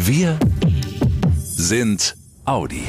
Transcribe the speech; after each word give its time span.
Wir 0.00 0.38
sind 1.40 2.14
Audi. 2.44 2.84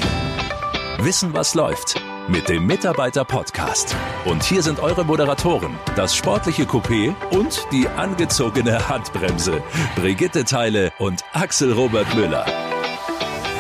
Wissen, 1.00 1.34
was 1.34 1.56
läuft 1.56 2.00
mit 2.28 2.48
dem 2.48 2.68
Mitarbeiter-Podcast. 2.68 3.96
Und 4.26 4.44
hier 4.44 4.62
sind 4.62 4.80
eure 4.80 5.04
Moderatoren, 5.04 5.74
das 5.96 6.16
sportliche 6.16 6.66
Coupé 6.66 7.16
und 7.32 7.66
die 7.72 7.88
angezogene 7.88 8.88
Handbremse. 8.88 9.64
Brigitte 9.96 10.46
Teile 10.46 10.92
und 11.00 11.24
Axel 11.34 11.74
Robert 11.74 12.14
Müller. 12.14 12.46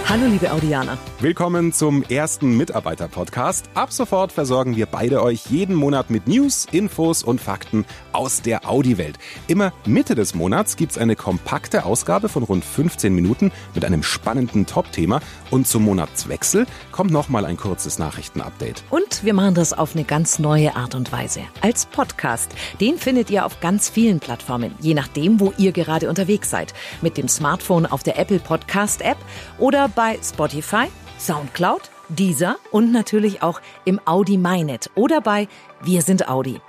Hallo 0.09 0.25
liebe 0.25 0.51
Audianer. 0.51 0.97
Willkommen 1.19 1.71
zum 1.71 2.01
ersten 2.01 2.57
Mitarbeiter-Podcast. 2.57 3.69
Ab 3.75 3.93
sofort 3.93 4.31
versorgen 4.31 4.75
wir 4.75 4.87
beide 4.87 5.21
euch 5.21 5.45
jeden 5.51 5.75
Monat 5.75 6.09
mit 6.09 6.27
News, 6.27 6.65
Infos 6.71 7.21
und 7.21 7.39
Fakten 7.39 7.85
aus 8.11 8.41
der 8.41 8.67
Audi-Welt. 8.67 9.19
Immer 9.47 9.71
Mitte 9.85 10.15
des 10.15 10.33
Monats 10.33 10.77
gibt's 10.77 10.97
eine 10.97 11.15
kompakte 11.15 11.85
Ausgabe 11.85 12.27
von 12.27 12.41
rund 12.41 12.65
15 12.65 13.13
Minuten 13.13 13.51
mit 13.75 13.85
einem 13.85 14.01
spannenden 14.01 14.65
Top-Thema. 14.65 15.19
Und 15.51 15.67
zum 15.67 15.83
Monatswechsel 15.83 16.65
kommt 16.91 17.11
nochmal 17.11 17.45
ein 17.45 17.57
kurzes 17.57 17.99
Nachrichtenupdate. 17.99 18.83
Und 18.89 19.23
wir 19.23 19.35
machen 19.35 19.53
das 19.53 19.73
auf 19.73 19.93
eine 19.93 20.05
ganz 20.05 20.39
neue 20.39 20.75
Art 20.75 20.95
und 20.95 21.11
Weise. 21.11 21.41
Als 21.61 21.85
Podcast. 21.85 22.51
Den 22.81 22.97
findet 22.97 23.29
ihr 23.29 23.45
auf 23.45 23.59
ganz 23.59 23.89
vielen 23.89 24.19
Plattformen, 24.19 24.73
je 24.79 24.95
nachdem, 24.95 25.39
wo 25.39 25.53
ihr 25.59 25.71
gerade 25.71 26.09
unterwegs 26.09 26.49
seid. 26.49 26.73
Mit 27.03 27.15
dem 27.15 27.27
Smartphone 27.27 27.85
auf 27.85 28.01
der 28.01 28.17
Apple 28.17 28.39
Podcast 28.39 29.03
App 29.03 29.17
oder 29.59 29.87
bei 29.99 30.17
Spotify, 30.23 30.85
Soundcloud, 31.19 31.91
Deezer 32.07 32.55
und 32.71 32.93
natürlich 32.93 33.43
auch 33.43 33.59
im 33.83 33.99
Audi 34.05 34.37
MyNet 34.37 34.89
oder 34.95 35.19
bei 35.19 35.49
Wir 35.81 36.03
sind 36.03 36.29
Audi. 36.29 36.61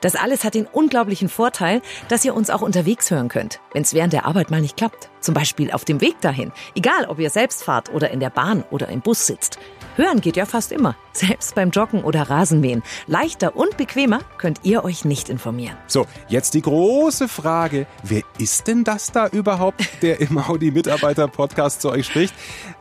Das 0.00 0.16
alles 0.16 0.42
hat 0.42 0.54
den 0.54 0.64
unglaublichen 0.64 1.28
Vorteil, 1.28 1.82
dass 2.08 2.24
ihr 2.24 2.34
uns 2.34 2.48
auch 2.48 2.62
unterwegs 2.62 3.10
hören 3.10 3.28
könnt, 3.28 3.60
wenn 3.74 3.82
es 3.82 3.92
während 3.92 4.14
der 4.14 4.24
Arbeit 4.24 4.50
mal 4.50 4.62
nicht 4.62 4.78
klappt. 4.78 5.10
Zum 5.20 5.34
Beispiel 5.34 5.70
auf 5.70 5.84
dem 5.84 6.00
Weg 6.00 6.18
dahin. 6.22 6.50
Egal, 6.74 7.04
ob 7.08 7.18
ihr 7.18 7.28
selbst 7.28 7.62
fahrt 7.62 7.92
oder 7.92 8.10
in 8.10 8.20
der 8.20 8.30
Bahn 8.30 8.64
oder 8.70 8.88
im 8.88 9.02
Bus 9.02 9.26
sitzt. 9.26 9.58
Hören 9.96 10.22
geht 10.22 10.38
ja 10.38 10.46
fast 10.46 10.72
immer. 10.72 10.96
Selbst 11.18 11.56
beim 11.56 11.70
Joggen 11.70 12.04
oder 12.04 12.30
Rasenmähen. 12.30 12.84
Leichter 13.08 13.56
und 13.56 13.76
bequemer 13.76 14.20
könnt 14.36 14.60
ihr 14.62 14.84
euch 14.84 15.04
nicht 15.04 15.28
informieren. 15.28 15.76
So, 15.88 16.06
jetzt 16.28 16.54
die 16.54 16.62
große 16.62 17.26
Frage. 17.26 17.88
Wer 18.04 18.22
ist 18.38 18.68
denn 18.68 18.84
das 18.84 19.10
da 19.10 19.26
überhaupt, 19.26 19.88
der 20.02 20.20
im 20.20 20.38
Audi-Mitarbeiter-Podcast 20.38 21.82
zu 21.82 21.90
euch 21.90 22.06
spricht? 22.06 22.32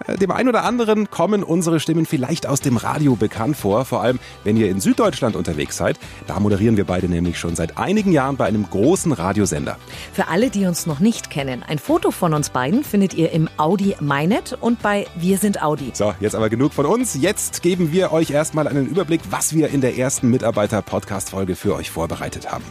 Äh, 0.05 0.17
dem 0.17 0.29
einen 0.29 0.49
oder 0.49 0.63
anderen 0.65 1.09
kommen 1.09 1.43
unsere 1.43 1.79
Stimmen 1.79 2.05
vielleicht 2.05 2.45
aus 2.45 2.61
dem 2.61 2.77
Radio 2.77 3.15
bekannt 3.15 3.57
vor. 3.57 3.85
Vor 3.85 4.03
allem, 4.03 4.19
wenn 4.43 4.55
ihr 4.55 4.69
in 4.69 4.79
Süddeutschland 4.79 5.35
unterwegs 5.35 5.75
seid. 5.77 5.99
Da 6.27 6.39
moderieren 6.39 6.77
wir 6.77 6.85
beide 6.85 7.09
nämlich 7.09 7.39
schon 7.39 7.55
seit 7.55 7.79
einigen 7.79 8.11
Jahren 8.11 8.37
bei 8.37 8.45
einem 8.45 8.69
großen 8.69 9.13
Radiosender. 9.13 9.77
Für 10.13 10.27
alle, 10.27 10.51
die 10.51 10.67
uns 10.67 10.85
noch 10.85 10.99
nicht 10.99 11.31
kennen, 11.31 11.63
ein 11.67 11.79
Foto 11.79 12.11
von 12.11 12.35
uns 12.35 12.51
beiden 12.51 12.83
findet 12.83 13.15
ihr 13.15 13.31
im 13.31 13.49
Audi 13.57 13.95
MyNet 13.99 14.57
und 14.61 14.83
bei 14.83 15.07
Wir 15.15 15.39
sind 15.39 15.63
Audi. 15.63 15.89
So, 15.93 16.13
jetzt 16.19 16.35
aber 16.35 16.49
genug 16.49 16.73
von 16.73 16.85
uns. 16.85 17.17
Jetzt 17.19 17.63
geben 17.63 17.91
wir 17.91 18.11
euch 18.11 18.26
erstmal 18.31 18.67
einen 18.67 18.87
Überblick, 18.87 19.21
was 19.29 19.53
wir 19.53 19.69
in 19.69 19.81
der 19.81 19.97
ersten 19.97 20.29
Mitarbeiter-Podcast-Folge 20.29 21.55
für 21.55 21.75
euch 21.75 21.91
vorbereitet 21.91 22.51
haben. 22.51 22.65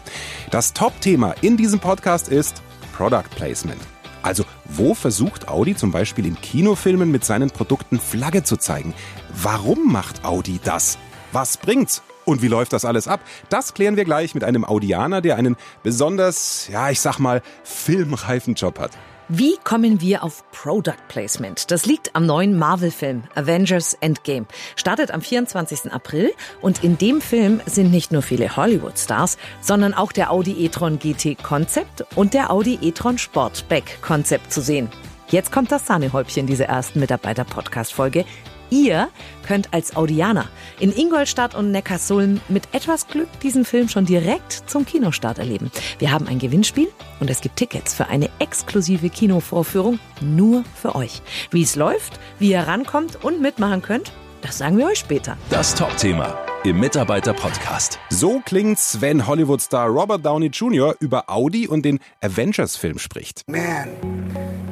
Das 0.50 0.72
Top-Thema 0.72 1.34
in 1.40 1.56
diesem 1.56 1.80
Podcast 1.80 2.28
ist 2.28 2.62
Product 2.96 3.28
Placement. 3.34 3.80
Also, 4.22 4.44
wo 4.64 4.94
versucht 4.94 5.48
Audi 5.48 5.77
zum 5.77 5.92
Beispiel 5.92 6.27
in 6.27 6.40
Kinofilmen 6.40 7.10
mit 7.10 7.24
seinen 7.24 7.50
Produkten 7.50 8.00
Flagge 8.00 8.42
zu 8.42 8.56
zeigen? 8.56 8.94
Warum 9.32 9.92
macht 9.92 10.24
Audi 10.24 10.58
das? 10.64 10.98
Was 11.32 11.56
bringt's? 11.56 12.02
Und 12.24 12.42
wie 12.42 12.48
läuft 12.48 12.72
das 12.72 12.84
alles 12.84 13.06
ab? 13.06 13.20
Das 13.50 13.72
klären 13.72 13.96
wir 13.96 14.04
gleich 14.04 14.34
mit 14.34 14.42
einem 14.42 14.64
Audianer, 14.64 15.20
der 15.20 15.36
einen 15.36 15.56
besonders, 15.84 16.68
ja, 16.68 16.90
ich 16.90 17.00
sag 17.00 17.20
mal, 17.20 17.40
filmreifen 17.62 18.54
Job 18.54 18.80
hat. 18.80 18.90
Wie 19.28 19.56
kommen 19.64 20.00
wir 20.00 20.22
auf 20.22 20.48
Product 20.52 21.08
Placement? 21.08 21.72
Das 21.72 21.84
liegt 21.84 22.14
am 22.14 22.27
neuen 22.27 22.56
Marvel-Film 22.56 23.24
Avengers 23.34 23.94
Endgame. 23.94 24.46
Startet 24.77 25.10
am 25.10 25.20
24. 25.20 25.92
April 25.92 26.30
und 26.60 26.84
in 26.84 26.96
dem 26.96 27.20
Film 27.20 27.60
sind 27.66 27.91
nicht 27.91 28.12
nur 28.12 28.23
viele 28.23 28.56
Hollywood-Stars, 28.56 29.36
sondern 29.61 29.95
auch 29.95 30.12
der 30.12 30.30
Audi 30.30 30.64
e-tron 30.64 31.01
GT 31.01 31.42
Concept 31.42 32.05
und 32.14 32.34
der 32.34 32.52
Audi 32.52 32.78
e-tron 32.80 33.18
Sportback 33.18 34.01
Concept 34.01 34.52
zu 34.52 34.61
sehen. 34.61 34.89
Jetzt 35.28 35.51
kommt 35.51 35.72
das 35.72 35.86
Sahnehäubchen 35.86 36.46
dieser 36.46 36.67
ersten 36.67 37.01
Mitarbeiter-Podcast-Folge. 37.01 38.24
Ihr 38.70 39.08
könnt 39.46 39.72
als 39.72 39.96
Audianer 39.96 40.48
in 40.80 40.92
Ingolstadt 40.92 41.54
und 41.54 41.70
Neckarsulm 41.70 42.40
mit 42.48 42.64
etwas 42.72 43.06
Glück 43.08 43.28
diesen 43.40 43.64
Film 43.64 43.88
schon 43.88 44.06
direkt 44.06 44.52
zum 44.66 44.84
Kinostart 44.84 45.38
erleben. 45.38 45.70
Wir 45.98 46.10
haben 46.10 46.27
ein 46.27 46.38
Gewinnspiel 46.38 46.88
und 47.20 47.30
es 47.30 47.40
gibt 47.40 47.56
Tickets 47.56 47.94
für 47.94 48.08
eine 48.08 48.28
exklusive 48.38 49.08
Kinovorführung 49.08 49.98
nur 50.20 50.64
für 50.74 50.94
euch. 50.94 51.22
Wie 51.50 51.62
es 51.62 51.77
läuft, 51.77 52.18
wie 52.38 52.50
ihr 52.50 52.60
rankommt 52.60 53.22
und 53.24 53.40
mitmachen 53.40 53.82
könnt, 53.82 54.12
das 54.42 54.58
sagen 54.58 54.78
wir 54.78 54.86
euch 54.86 54.98
später. 54.98 55.36
Das 55.50 55.74
Top-Thema 55.74 56.38
im 56.64 56.80
Mitarbeiter-Podcast. 56.80 58.00
So 58.10 58.40
klingt's, 58.44 59.00
wenn 59.00 59.27
Hollywood-Star 59.27 59.88
Robert 59.88 60.27
Downey 60.27 60.46
Jr. 60.46 60.96
über 60.98 61.30
Audi 61.30 61.68
und 61.68 61.84
den 61.84 62.00
Avengers-Film 62.22 62.98
spricht. 62.98 63.42
Man, 63.46 63.88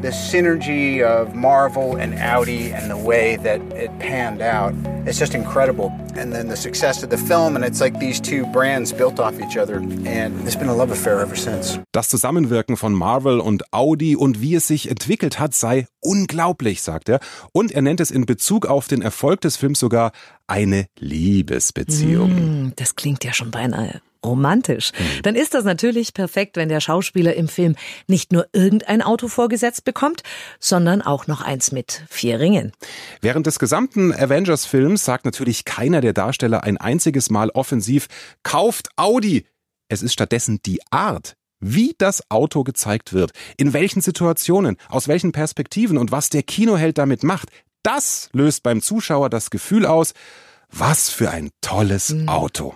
the 0.04 0.10
synergy 0.10 1.02
of 1.02 1.34
Marvel 1.34 1.96
and 1.96 2.14
Audi 2.14 2.72
and 2.72 2.90
the 2.90 2.96
way 2.96 3.36
that 3.36 3.60
it 3.72 3.90
panned 3.98 4.42
out, 4.42 4.74
it's 5.06 5.18
just 5.18 5.34
incredible. 5.34 5.90
And 6.14 6.30
then 6.32 6.48
the 6.48 6.56
success 6.56 7.02
of 7.02 7.08
the 7.08 7.16
film, 7.16 7.56
and 7.56 7.64
it's 7.64 7.80
like 7.80 7.98
these 7.98 8.20
two 8.20 8.44
brands 8.52 8.92
built 8.92 9.18
off 9.18 9.40
each 9.40 9.56
other. 9.56 9.78
And 10.04 10.46
it's 10.46 10.56
been 10.56 10.68
a 10.68 10.74
love 10.74 10.92
affair 10.92 11.20
ever 11.20 11.36
since. 11.36 11.80
Das 11.92 12.08
Zusammenwirken 12.08 12.76
von 12.76 12.92
Marvel 12.92 13.40
und 13.40 13.72
Audi 13.72 14.14
und 14.14 14.42
wie 14.42 14.54
es 14.54 14.66
sich 14.66 14.90
entwickelt 14.90 15.38
hat, 15.38 15.54
sei 15.54 15.86
unglaublich, 16.00 16.82
sagt 16.82 17.08
er. 17.08 17.18
Und 17.52 17.72
er 17.72 17.80
nennt 17.80 18.00
es 18.00 18.10
in 18.10 18.26
Bezug 18.26 18.66
auf 18.66 18.88
den 18.88 19.00
Erfolg 19.00 19.40
des 19.40 19.56
Films 19.56 19.80
sogar 19.80 20.12
eine 20.46 20.86
Liebesbeziehung. 20.98 22.66
Mm, 22.66 22.72
das 22.76 22.94
klingt 22.94 23.24
ja 23.24 23.32
schon 23.32 23.50
beinahe 23.50 24.02
romantisch. 24.24 24.92
Dann 25.22 25.34
ist 25.34 25.54
das 25.54 25.64
natürlich 25.64 26.14
perfekt, 26.14 26.56
wenn 26.56 26.68
der 26.68 26.80
Schauspieler 26.80 27.34
im 27.34 27.48
Film 27.48 27.76
nicht 28.06 28.32
nur 28.32 28.46
irgendein 28.52 29.02
Auto 29.02 29.28
vorgesetzt 29.28 29.84
bekommt, 29.84 30.22
sondern 30.58 31.02
auch 31.02 31.26
noch 31.26 31.40
eins 31.40 31.72
mit 31.72 32.02
vier 32.08 32.40
Ringen. 32.40 32.72
Während 33.20 33.46
des 33.46 33.58
gesamten 33.58 34.12
Avengers-Films 34.12 35.04
sagt 35.04 35.24
natürlich 35.24 35.64
keiner 35.64 36.00
der 36.00 36.12
Darsteller 36.12 36.64
ein 36.64 36.78
einziges 36.78 37.30
Mal 37.30 37.50
offensiv, 37.50 38.08
kauft 38.42 38.88
Audi. 38.96 39.46
Es 39.88 40.02
ist 40.02 40.12
stattdessen 40.12 40.60
die 40.64 40.80
Art, 40.90 41.34
wie 41.60 41.94
das 41.98 42.30
Auto 42.30 42.64
gezeigt 42.64 43.12
wird, 43.12 43.32
in 43.56 43.72
welchen 43.72 44.00
Situationen, 44.00 44.76
aus 44.88 45.08
welchen 45.08 45.32
Perspektiven 45.32 45.98
und 45.98 46.12
was 46.12 46.28
der 46.28 46.42
Kinoheld 46.42 46.98
damit 46.98 47.22
macht. 47.22 47.50
Das 47.82 48.30
löst 48.32 48.62
beim 48.62 48.80
Zuschauer 48.80 49.28
das 49.28 49.50
Gefühl 49.50 49.86
aus, 49.86 50.14
was 50.76 51.08
für 51.08 51.30
ein 51.30 51.50
tolles 51.60 52.14
Auto. 52.26 52.74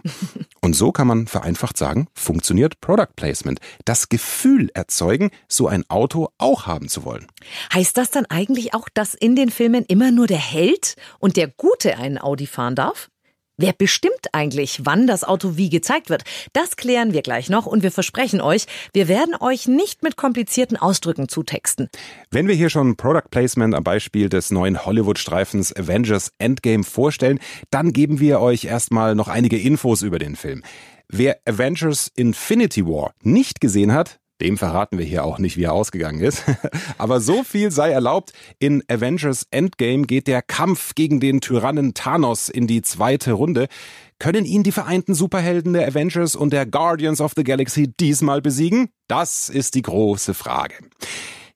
Und 0.61 0.75
so 0.75 0.93
kann 0.93 1.07
man 1.07 1.27
vereinfacht 1.27 1.77
sagen, 1.77 2.09
funktioniert 2.15 2.81
Product 2.81 3.15
Placement. 3.17 3.61
Das 3.85 4.09
Gefühl 4.09 4.71
erzeugen, 4.75 5.31
so 5.49 5.67
ein 5.67 5.85
Auto 5.89 6.29
auch 6.39 6.67
haben 6.67 6.89
zu 6.89 7.05
wollen. 7.05 7.27
Heißt 7.73 7.97
das 7.97 8.11
dann 8.11 8.27
eigentlich 8.27 8.75
auch, 8.75 8.89
dass 8.89 9.15
in 9.15 9.35
den 9.35 9.51
Filmen 9.51 9.85
immer 9.87 10.11
nur 10.11 10.27
der 10.27 10.39
Held 10.39 10.97
und 11.19 11.37
der 11.37 11.49
Gute 11.49 11.99
einen 11.99 12.19
Audi 12.19 12.47
fahren 12.47 12.75
darf? 12.75 13.11
Wer 13.61 13.73
bestimmt 13.73 14.29
eigentlich, 14.33 14.83
wann 14.85 15.09
das 15.09 15.25
Auto 15.25 15.57
wie 15.57 15.69
gezeigt 15.69 16.11
wird? 16.11 16.23
Das 16.53 16.77
klären 16.77 17.13
wir 17.13 17.23
gleich 17.23 17.51
noch 17.51 17.67
und 17.67 17.83
wir 17.83 17.91
versprechen 17.91 18.41
euch, 18.41 18.67
wir 18.93 19.09
werden 19.09 19.35
euch 19.35 19.67
nicht 19.67 20.05
mit 20.05 20.17
komplizierten 20.17 20.77
Ausdrücken 20.77 21.29
zutexten. 21.29 21.89
Wenn 22.31 22.47
wir 22.47 22.55
hier 22.55 22.71
schon 22.71 22.97
Product 22.97 23.29
Placement 23.33 23.75
am 23.75 23.83
Beispiel 23.83 24.29
des 24.29 24.53
neuen 24.53 24.87
Hollywood-Streifens 24.87 25.75
Avengers 25.75 26.31
Endgame 26.39 26.85
vorstellen, 26.85 27.41
dann 27.71 27.93
geben 27.93 28.21
wir 28.21 28.39
euch 28.39 28.65
erstmal 28.65 29.17
noch 29.17 29.27
einige 29.27 29.59
Infos 29.59 30.03
über 30.03 30.21
den 30.21 30.37
Film. 30.37 30.63
Wer 31.09 31.41
Avengers 31.45 32.13
Infinity 32.15 32.87
War 32.87 33.13
nicht 33.25 33.61
gesehen 33.61 33.93
hat, 33.93 34.21
dem 34.41 34.57
verraten 34.57 34.99
wir 34.99 35.05
hier 35.05 35.25
auch 35.25 35.39
nicht, 35.39 35.57
wie 35.57 35.65
er 35.65 35.73
ausgegangen 35.73 36.21
ist. 36.21 36.45
Aber 36.99 37.21
so 37.21 37.43
viel 37.43 37.71
sei 37.71 37.91
erlaubt. 37.91 38.33
In 38.59 38.83
Avengers 38.89 39.47
Endgame 39.51 40.07
geht 40.07 40.27
der 40.27 40.43
Kampf 40.43 40.95
gegen 40.95 41.21
den 41.21 41.41
Tyrannen 41.41 41.95
Thanos 41.95 42.49
in 42.49 42.67
die 42.67 42.83
zweite 42.83 43.33
Runde. 43.33 43.69
Können 44.19 44.45
ihn 44.45 44.63
die 44.63 44.73
vereinten 44.73 45.15
Superhelden 45.15 45.73
der 45.73 45.87
Avengers 45.87 46.35
und 46.35 46.53
der 46.53 46.67
Guardians 46.67 47.21
of 47.21 47.33
the 47.37 47.45
Galaxy 47.45 47.89
diesmal 47.89 48.41
besiegen? 48.41 48.91
Das 49.07 49.49
ist 49.49 49.75
die 49.75 49.83
große 49.83 50.35
Frage. 50.35 50.75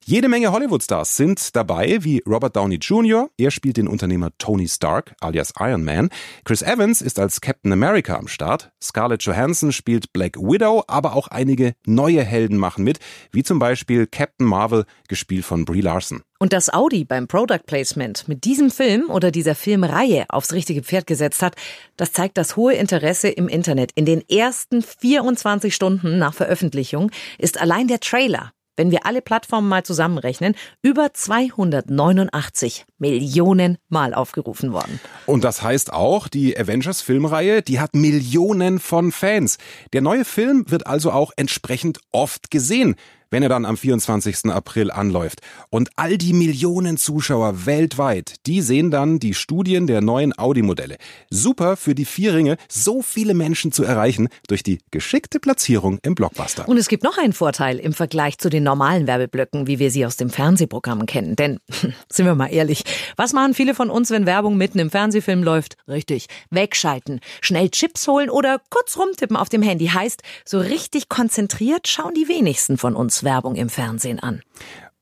Jede 0.05 0.27
Menge 0.27 0.51
Hollywood-Stars 0.51 1.15
sind 1.15 1.55
dabei, 1.55 1.99
wie 2.01 2.21
Robert 2.27 2.57
Downey 2.57 2.75
Jr., 2.75 3.29
er 3.37 3.51
spielt 3.51 3.77
den 3.77 3.87
Unternehmer 3.87 4.31
Tony 4.37 4.67
Stark, 4.67 5.15
alias 5.21 5.53
Iron 5.57 5.85
Man. 5.85 6.09
Chris 6.43 6.61
Evans 6.61 7.01
ist 7.01 7.19
als 7.19 7.39
Captain 7.39 7.71
America 7.71 8.17
am 8.17 8.27
Start. 8.27 8.73
Scarlett 8.83 9.23
Johansson 9.23 9.71
spielt 9.71 10.11
Black 10.11 10.35
Widow, 10.35 10.83
aber 10.87 11.15
auch 11.15 11.29
einige 11.29 11.73
neue 11.85 12.21
Helden 12.21 12.57
machen 12.57 12.83
mit, 12.83 12.99
wie 13.31 13.43
zum 13.43 13.59
Beispiel 13.59 14.05
Captain 14.05 14.45
Marvel, 14.45 14.83
gespielt 15.07 15.45
von 15.45 15.63
Brie 15.63 15.79
Larson. 15.79 16.21
Und 16.37 16.51
dass 16.51 16.73
Audi 16.73 17.05
beim 17.05 17.29
Product 17.29 17.65
Placement 17.65 18.27
mit 18.27 18.43
diesem 18.43 18.71
Film 18.71 19.09
oder 19.09 19.31
dieser 19.31 19.55
Filmreihe 19.55 20.25
aufs 20.27 20.51
richtige 20.51 20.83
Pferd 20.83 21.07
gesetzt 21.07 21.41
hat, 21.41 21.55
das 21.95 22.11
zeigt 22.11 22.37
das 22.37 22.57
hohe 22.57 22.73
Interesse 22.73 23.29
im 23.29 23.47
Internet. 23.47 23.91
In 23.95 24.03
den 24.03 24.21
ersten 24.27 24.81
24 24.81 25.73
Stunden 25.73 26.17
nach 26.17 26.33
Veröffentlichung 26.33 27.09
ist 27.37 27.61
allein 27.61 27.87
der 27.87 28.01
Trailer 28.01 28.51
wenn 28.75 28.91
wir 28.91 29.05
alle 29.05 29.21
Plattformen 29.21 29.67
mal 29.67 29.83
zusammenrechnen, 29.83 30.55
über 30.81 31.13
289 31.13 32.85
Millionen 32.97 33.77
Mal 33.89 34.13
aufgerufen 34.13 34.73
worden. 34.73 34.99
Und 35.25 35.43
das 35.43 35.61
heißt 35.61 35.93
auch, 35.93 36.27
die 36.27 36.57
Avengers-Filmreihe, 36.57 37.61
die 37.61 37.79
hat 37.79 37.95
Millionen 37.95 38.79
von 38.79 39.11
Fans. 39.11 39.57
Der 39.93 40.01
neue 40.01 40.25
Film 40.25 40.65
wird 40.67 40.87
also 40.87 41.11
auch 41.11 41.31
entsprechend 41.35 41.99
oft 42.11 42.51
gesehen 42.51 42.95
wenn 43.33 43.41
er 43.41 43.49
dann 43.49 43.65
am 43.65 43.77
24. 43.77 44.51
April 44.51 44.91
anläuft. 44.91 45.41
Und 45.71 45.89
all 45.95 46.19
die 46.19 46.33
Millionen 46.33 46.97
Zuschauer 46.97 47.65
weltweit, 47.65 48.35
die 48.45 48.61
sehen 48.61 48.91
dann 48.91 49.17
die 49.17 49.33
Studien 49.33 49.87
der 49.87 50.01
neuen 50.01 50.37
Audi-Modelle. 50.37 50.97
Super 51.31 51.75
für 51.75 51.95
die 51.95 52.05
vier 52.05 52.35
Ringe, 52.35 52.57
so 52.69 53.01
viele 53.01 53.33
Menschen 53.33 53.71
zu 53.71 53.83
erreichen 53.83 54.29
durch 54.47 54.61
die 54.61 54.77
geschickte 54.91 55.39
Platzierung 55.39 55.97
im 56.03 56.13
Blockbuster. 56.13 56.69
Und 56.69 56.77
es 56.77 56.87
gibt 56.87 57.03
noch 57.03 57.17
einen 57.17 57.33
Vorteil 57.33 57.79
im 57.79 57.93
Vergleich 57.93 58.37
zu 58.37 58.51
den 58.51 58.61
normalen 58.61 59.07
Werbeblöcken, 59.07 59.65
wie 59.65 59.79
wir 59.79 59.89
sie 59.89 60.05
aus 60.05 60.15
dem 60.15 60.29
Fernsehprogramm 60.29 61.07
kennen. 61.07 61.35
Denn, 61.35 61.59
sind 62.11 62.27
wir 62.27 62.35
mal 62.35 62.53
ehrlich, 62.53 62.83
was 63.17 63.33
machen 63.33 63.55
viele 63.55 63.73
von 63.73 63.89
uns, 63.89 64.11
wenn 64.11 64.27
Werbung 64.27 64.57
mitten 64.57 64.77
im 64.77 64.91
Fernsehfilm 64.91 65.41
läuft? 65.41 65.77
Richtig, 65.87 66.27
wegschalten, 66.51 67.19
schnell 67.41 67.71
Chips 67.71 68.07
holen 68.07 68.29
oder 68.29 68.61
kurz 68.69 68.95
rumtippen 68.95 69.37
auf 69.37 69.49
dem 69.49 69.63
Handy. 69.63 69.87
Heißt, 69.87 70.21
so 70.45 70.59
richtig 70.59 71.09
konzentriert 71.09 71.87
schauen 71.87 72.13
die 72.13 72.27
wenigsten 72.27 72.77
von 72.77 72.95
uns 72.95 73.22
Werbung 73.23 73.55
im 73.55 73.69
Fernsehen 73.69 74.19
an. 74.19 74.41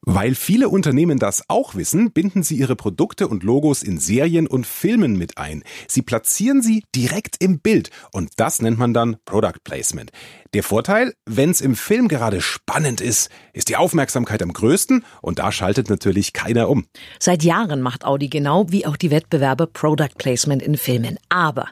Weil 0.04 0.34
viele 0.34 0.70
Unternehmen 0.70 1.20
das 1.20 1.44
auch 1.48 1.76
wissen, 1.76 2.12
binden 2.12 2.42
sie 2.42 2.56
ihre 2.56 2.76
Produkte 2.76 3.28
und 3.28 3.44
Logos 3.44 3.84
in 3.84 4.00
Serien 4.00 4.48
und 4.48 4.66
Filmen 4.66 5.16
mit 5.16 5.38
ein. 5.38 5.64
Sie 5.88 6.02
platzieren 6.02 6.64
sie 6.64 6.84
direkt 6.96 7.36
im 7.40 7.60
Bild 7.60 7.92
und 8.12 8.32
das 8.38 8.64
nennt 8.64 8.80
man 8.80 8.96
dann 8.96 9.18
Product 9.26 9.64
Placement. 9.64 10.12
Der 10.56 10.64
Vorteil, 10.64 11.14
wenn 11.28 11.52
es 11.52 11.62
im 11.62 11.76
Film 11.76 12.08
gerade 12.08 12.42
spannend 12.42 13.00
ist, 13.00 13.30
ist 13.54 13.70
die 13.70 13.76
Aufmerksamkeit 13.76 14.42
am 14.42 14.54
größten 14.54 15.06
und 15.22 15.38
da 15.38 15.52
schaltet 15.52 15.92
natürlich 15.92 16.34
keiner 16.34 16.68
um. 16.68 16.88
Seit 17.20 17.44
Jahren 17.44 17.82
macht 17.82 18.04
Audi 18.04 18.28
genau 18.28 18.72
wie 18.72 18.88
auch 18.88 18.98
die 18.98 19.12
Wettbewerber 19.12 19.68
Product 19.68 20.18
Placement 20.18 20.64
in 20.64 20.78
Filmen. 20.78 21.20
Aber 21.30 21.68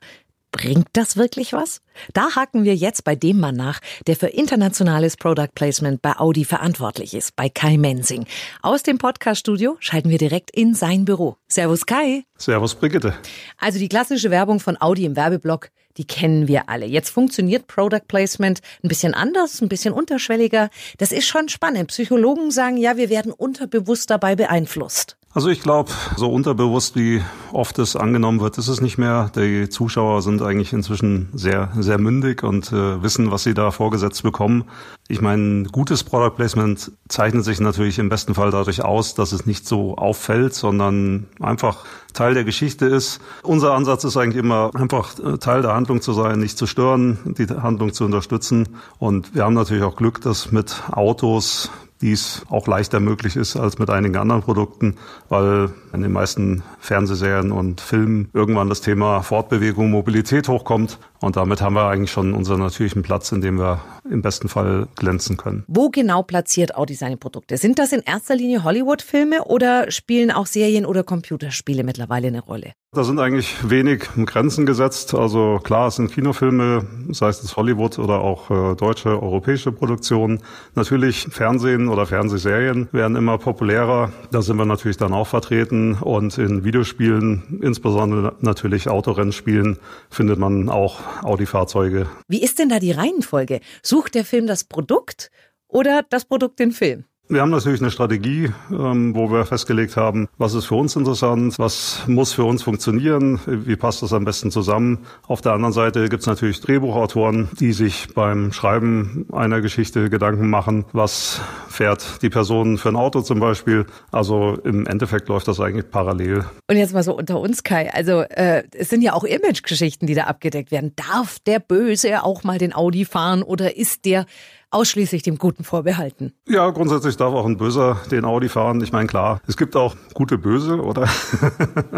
Bringt 0.51 0.87
das 0.93 1.15
wirklich 1.15 1.53
was? 1.53 1.81
Da 2.13 2.35
haken 2.35 2.63
wir 2.63 2.75
jetzt 2.75 3.03
bei 3.03 3.15
dem 3.15 3.39
Mann 3.39 3.55
nach, 3.55 3.79
der 4.07 4.15
für 4.15 4.27
internationales 4.27 5.15
Product 5.15 5.49
Placement 5.53 6.01
bei 6.01 6.17
Audi 6.17 6.43
verantwortlich 6.43 7.13
ist, 7.13 7.35
bei 7.35 7.49
Kai 7.49 7.77
Mensing. 7.77 8.25
Aus 8.63 8.81
dem 8.81 8.97
Podcaststudio 8.97 9.77
schalten 9.79 10.09
wir 10.09 10.17
direkt 10.17 10.49
in 10.51 10.73
sein 10.73 11.05
Büro. 11.05 11.37
Servus 11.47 11.85
Kai. 11.85 12.23
Servus 12.37 12.73
Brigitte. 12.73 13.13
Also 13.59 13.77
die 13.77 13.89
klassische 13.89 14.31
Werbung 14.31 14.59
von 14.59 14.79
Audi 14.81 15.05
im 15.05 15.15
Werbeblock, 15.15 15.69
die 15.97 16.07
kennen 16.07 16.47
wir 16.47 16.67
alle. 16.67 16.87
Jetzt 16.87 17.09
funktioniert 17.11 17.67
Product 17.67 18.07
Placement 18.07 18.61
ein 18.83 18.87
bisschen 18.87 19.13
anders, 19.13 19.61
ein 19.61 19.69
bisschen 19.69 19.93
unterschwelliger. 19.93 20.69
Das 20.97 21.11
ist 21.11 21.27
schon 21.27 21.49
spannend. 21.49 21.89
Psychologen 21.89 22.49
sagen 22.49 22.77
ja, 22.77 22.97
wir 22.97 23.09
werden 23.09 23.31
unterbewusst 23.31 24.09
dabei 24.09 24.35
beeinflusst. 24.35 25.18
Also 25.31 25.49
ich 25.49 25.61
glaube, 25.61 25.91
so 26.17 26.27
unterbewusst 26.31 26.95
wie 26.95 27.21
oft 27.53 27.77
es 27.77 27.95
angenommen 27.95 28.39
wird, 28.39 28.57
ist 28.57 28.67
es 28.67 28.81
nicht 28.81 28.97
mehr. 28.97 29.29
Die 29.35 29.69
Zuschauer 29.69 30.23
sind 30.23 30.41
eigentlich 30.41 30.73
inzwischen 30.73 31.29
sehr, 31.33 31.71
sehr 31.77 31.99
mündig 31.99 32.41
und 32.41 32.71
äh, 32.71 33.03
wissen, 33.03 33.29
was 33.29 33.43
sie 33.43 33.53
da 33.53 33.69
vorgesetzt 33.69 34.23
bekommen. 34.23 34.63
Ich 35.07 35.21
meine, 35.21 35.65
gutes 35.65 36.03
Product 36.03 36.35
Placement 36.35 36.91
zeichnet 37.09 37.45
sich 37.45 37.59
natürlich 37.59 37.99
im 37.99 38.09
besten 38.09 38.33
Fall 38.33 38.49
dadurch 38.49 38.83
aus, 38.83 39.13
dass 39.13 39.31
es 39.31 39.45
nicht 39.45 39.67
so 39.67 39.95
auffällt, 39.95 40.55
sondern 40.55 41.27
einfach 41.39 41.85
Teil 42.13 42.33
der 42.33 42.43
Geschichte 42.43 42.87
ist. 42.87 43.21
Unser 43.43 43.75
Ansatz 43.75 44.03
ist 44.05 44.17
eigentlich 44.17 44.43
immer 44.43 44.71
einfach 44.73 45.19
äh, 45.19 45.37
Teil 45.37 45.61
der 45.61 45.75
Handlung 45.75 46.01
zu 46.01 46.11
sein, 46.13 46.39
nicht 46.39 46.57
zu 46.57 46.65
stören, 46.65 47.35
die 47.37 47.45
Handlung 47.45 47.93
zu 47.93 48.03
unterstützen. 48.03 48.69
Und 48.97 49.35
wir 49.35 49.43
haben 49.43 49.53
natürlich 49.53 49.83
auch 49.83 49.95
Glück, 49.95 50.21
dass 50.21 50.51
mit 50.51 50.81
Autos 50.91 51.69
dies 52.01 52.43
auch 52.49 52.67
leichter 52.67 52.99
möglich 52.99 53.35
ist 53.35 53.57
als 53.57 53.77
mit 53.77 53.89
einigen 53.89 54.15
anderen 54.15 54.41
Produkten, 54.41 54.95
weil 55.27 55.71
in 55.93 56.01
den 56.01 56.11
meisten 56.11 56.63
Fernsehserien 56.79 57.51
und 57.51 57.81
Filmen 57.81 58.29
irgendwann 58.33 58.69
das 58.69 58.81
Thema 58.81 59.21
Fortbewegung, 59.21 59.89
Mobilität 59.91 60.47
hochkommt. 60.47 60.97
Und 61.21 61.35
damit 61.35 61.61
haben 61.61 61.75
wir 61.75 61.87
eigentlich 61.87 62.11
schon 62.11 62.33
unseren 62.33 62.59
natürlichen 62.59 63.03
Platz, 63.03 63.31
in 63.31 63.41
dem 63.41 63.57
wir 63.57 63.81
im 64.09 64.21
besten 64.21 64.49
Fall 64.49 64.87
glänzen 64.95 65.37
können. 65.37 65.63
Wo 65.67 65.89
genau 65.89 66.23
platziert 66.23 66.75
Audi 66.75 66.95
seine 66.95 67.17
Produkte? 67.17 67.57
Sind 67.57 67.79
das 67.79 67.91
in 67.91 68.01
erster 68.01 68.35
Linie 68.35 68.63
Hollywood-Filme 68.63 69.43
oder 69.45 69.91
spielen 69.91 70.31
auch 70.31 70.45
Serien 70.45 70.85
oder 70.85 71.03
Computerspiele 71.03 71.83
mittlerweile 71.83 72.27
eine 72.27 72.41
Rolle? 72.41 72.73
Da 72.91 73.03
sind 73.03 73.19
eigentlich 73.19 73.69
wenig 73.69 74.05
Grenzen 74.25 74.65
gesetzt. 74.65 75.13
Also 75.13 75.59
klar, 75.63 75.89
es 75.89 75.97
sind 75.97 76.11
Kinofilme, 76.11 76.87
sei 77.11 77.29
es 77.29 77.55
Hollywood 77.55 77.99
oder 77.99 78.21
auch 78.21 78.49
äh, 78.49 78.75
deutsche, 78.75 79.21
europäische 79.21 79.71
Produktionen. 79.71 80.41
Natürlich 80.73 81.27
Fernsehen 81.29 81.87
oder 81.87 82.07
Fernsehserien 82.07 82.89
werden 82.91 83.15
immer 83.15 83.37
populärer. 83.37 84.11
Da 84.31 84.41
sind 84.41 84.57
wir 84.57 84.65
natürlich 84.65 84.97
dann 84.97 85.13
auch 85.13 85.27
vertreten. 85.27 85.99
Und 86.01 86.39
in 86.39 86.63
Videospielen, 86.63 87.59
insbesondere 87.61 88.33
natürlich 88.39 88.89
Autorennspielen, 88.89 89.77
findet 90.09 90.39
man 90.39 90.69
auch 90.69 90.99
Audi-Fahrzeuge. 91.23 92.09
Wie 92.27 92.41
ist 92.41 92.59
denn 92.59 92.69
da 92.69 92.79
die 92.79 92.91
Reihenfolge? 92.91 93.59
Sucht 93.83 94.15
der 94.15 94.25
Film 94.25 94.47
das 94.47 94.63
Produkt 94.63 95.31
oder 95.67 96.03
das 96.09 96.25
Produkt 96.25 96.59
den 96.59 96.71
Film? 96.71 97.05
Wir 97.31 97.41
haben 97.41 97.51
natürlich 97.51 97.79
eine 97.79 97.91
Strategie, 97.91 98.51
ähm, 98.71 99.13
wo 99.13 99.29
wir 99.29 99.45
festgelegt 99.45 99.95
haben, 99.95 100.27
was 100.39 100.55
ist 100.55 100.65
für 100.65 100.73
uns 100.73 100.95
interessant, 100.95 101.59
was 101.59 102.01
muss 102.07 102.33
für 102.33 102.43
uns 102.43 102.63
funktionieren, 102.63 103.39
wie 103.45 103.75
passt 103.75 104.01
das 104.01 104.13
am 104.13 104.25
besten 104.25 104.49
zusammen. 104.49 105.05
Auf 105.27 105.41
der 105.41 105.51
anderen 105.51 105.71
Seite 105.71 106.09
gibt 106.09 106.21
es 106.21 106.27
natürlich 106.27 106.59
Drehbuchautoren, 106.59 107.49
die 107.59 107.71
sich 107.71 108.07
beim 108.15 108.51
Schreiben 108.51 109.27
einer 109.31 109.61
Geschichte 109.61 110.09
Gedanken 110.09 110.49
machen, 110.49 110.85
was 110.91 111.39
fährt 111.67 112.23
die 112.23 112.31
Person 112.31 112.79
für 112.79 112.89
ein 112.89 112.95
Auto 112.95 113.21
zum 113.21 113.39
Beispiel. 113.39 113.85
Also 114.11 114.57
im 114.63 114.87
Endeffekt 114.87 115.29
läuft 115.29 115.47
das 115.47 115.59
eigentlich 115.59 115.91
parallel. 115.91 116.45
Und 116.67 116.77
jetzt 116.77 116.95
mal 116.95 117.03
so 117.03 117.15
unter 117.15 117.39
uns, 117.39 117.61
Kai. 117.61 117.93
Also 117.93 118.21
äh, 118.21 118.63
es 118.75 118.89
sind 118.89 119.03
ja 119.03 119.13
auch 119.13 119.23
Image-Geschichten, 119.23 120.07
die 120.07 120.15
da 120.15 120.23
abgedeckt 120.23 120.71
werden. 120.71 120.93
Darf 120.95 121.37
der 121.45 121.59
Böse 121.59 122.23
auch 122.23 122.43
mal 122.43 122.57
den 122.57 122.73
Audi 122.73 123.05
fahren 123.05 123.43
oder 123.43 123.77
ist 123.77 124.05
der 124.05 124.25
ausschließlich 124.71 125.23
dem 125.23 125.37
Guten 125.37 125.63
vorbehalten. 125.63 126.33
Ja, 126.47 126.69
grundsätzlich 126.69 127.17
darf 127.17 127.33
auch 127.33 127.45
ein 127.45 127.57
Böser 127.57 127.99
den 128.11 128.25
Audi 128.25 128.49
fahren. 128.49 128.81
Ich 128.81 128.91
meine, 128.91 129.07
klar, 129.07 129.41
es 129.47 129.57
gibt 129.57 129.75
auch 129.75 129.95
gute 130.13 130.37
Böse, 130.37 130.81
oder? 130.81 131.07